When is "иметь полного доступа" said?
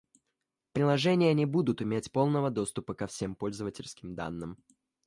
1.83-2.95